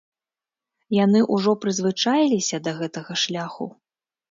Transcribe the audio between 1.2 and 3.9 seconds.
ўжо прызвычаіліся да гэтага шляху.